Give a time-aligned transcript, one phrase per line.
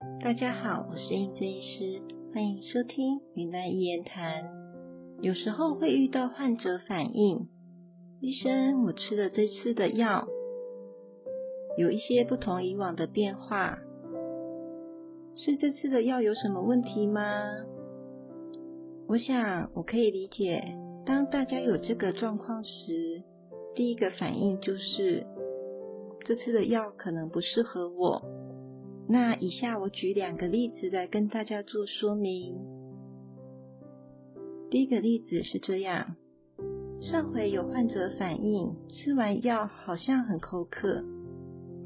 [0.00, 2.00] 大家好，我是英珍医师，
[2.32, 4.44] 欢迎收听云南一言谈。
[5.20, 7.48] 有时候会遇到患者反映，
[8.20, 10.28] 医生，我吃了这次的药，
[11.76, 13.80] 有一些不同以往的变化，
[15.34, 17.20] 是这次的药有什么问题吗？
[19.08, 23.24] 我想我可以理解，当大家有这个状况时，
[23.74, 25.26] 第一个反应就是
[26.24, 28.22] 这次的药可能不适合我。
[29.10, 32.58] 那以下我举两个例子来跟大家做说明。
[34.70, 36.16] 第一个例子是这样：
[37.00, 41.02] 上回有患者反映，吃完药好像很口渴。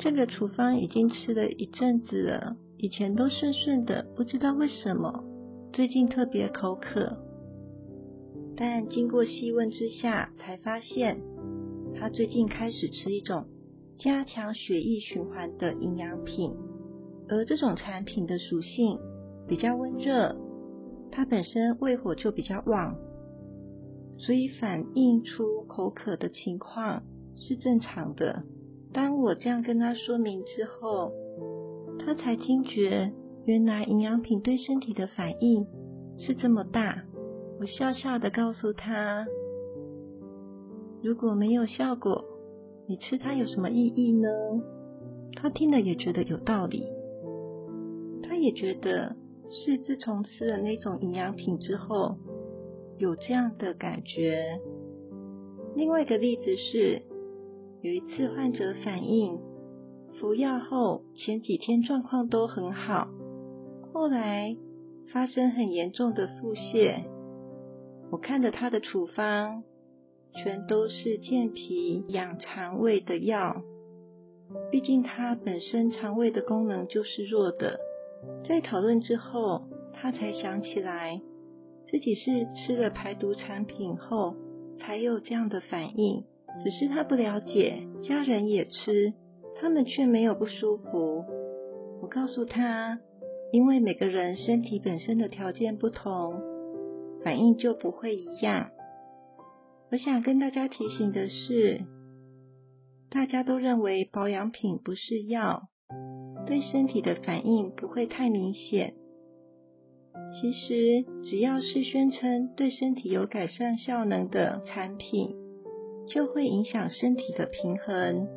[0.00, 5.22] 这个处方已经吃了一阵子了，以前都顺顺的，不知道为什么
[5.72, 7.16] 最近特别口渴。
[8.56, 11.20] 但经过细问之下，才发现
[11.94, 13.46] 他最近开始吃一种
[13.96, 16.52] 加强血液循环的营养品。
[17.32, 18.98] 而这种产品的属性
[19.48, 20.36] 比较温热，
[21.10, 22.94] 它本身胃火就比较旺，
[24.18, 27.02] 所以反映出口渴的情况
[27.34, 28.42] 是正常的。
[28.92, 31.10] 当我这样跟他说明之后，
[32.04, 33.10] 他才惊觉
[33.46, 35.66] 原来营养品对身体的反应
[36.18, 37.02] 是这么大。
[37.58, 39.26] 我笑笑的告诉他：
[41.02, 42.22] 如果没有效果，
[42.86, 44.28] 你吃它有什么意义呢？
[45.34, 46.86] 他听了也觉得有道理。
[48.42, 49.16] 也觉得
[49.50, 52.16] 是自从吃了那种营养品之后，
[52.98, 54.60] 有这样的感觉。
[55.76, 57.02] 另外一个例子是，
[57.80, 59.38] 有一次患者反映，
[60.20, 63.08] 服药后前几天状况都很好，
[63.92, 64.56] 后来
[65.12, 67.04] 发生很严重的腹泻。
[68.10, 69.62] 我看着他的处方，
[70.34, 73.62] 全都是健脾养肠胃的药，
[74.70, 77.78] 毕竟他本身肠胃的功能就是弱的。
[78.44, 81.20] 在讨论之后，他才想起来
[81.86, 84.36] 自己是吃了排毒产品后
[84.78, 86.24] 才有这样的反应。
[86.62, 89.14] 只是他不了解，家人也吃，
[89.56, 91.24] 他们却没有不舒服。
[92.02, 92.98] 我告诉他，
[93.52, 96.34] 因为每个人身体本身的条件不同，
[97.24, 98.70] 反应就不会一样。
[99.90, 101.80] 我想跟大家提醒的是，
[103.08, 105.68] 大家都认为保养品不是药。
[106.46, 108.94] 对身体的反应不会太明显。
[110.40, 115.34] 其实，只要是宣称对身体有改善效能的产品，
[116.06, 118.28] 就会影响身体的平衡。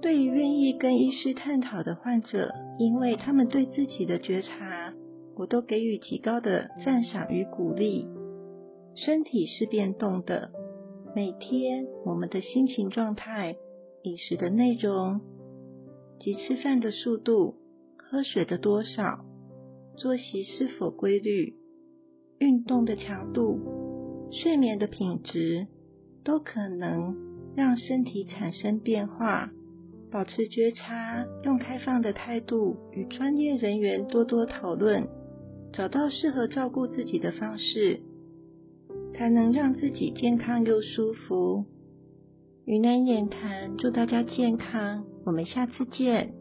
[0.00, 4.94] 对于愿意跟医师探讨的患者，因为他们对自己的觉察，
[5.36, 8.06] 我都给予极高的赞赏与鼓励。
[8.94, 10.50] 身体是变动的，
[11.14, 13.56] 每天我们的心情状态、
[14.02, 15.20] 饮食的内容。
[16.26, 17.54] 及吃饭的速度、
[17.96, 19.24] 喝水的多少、
[19.96, 21.54] 作息是否规律、
[22.40, 25.68] 运动的强度、睡眠的品质，
[26.24, 27.14] 都可能
[27.54, 29.52] 让身体产生变化。
[30.10, 35.06] 保持觉察，用开放的态度与专业人员多多讨论，
[35.72, 38.00] 找到适合照顾自己的方式，
[39.12, 41.64] 才能让自己健康又舒服。
[42.66, 45.04] 云南眼谈，祝大家健康。
[45.24, 46.34] 我们下次见。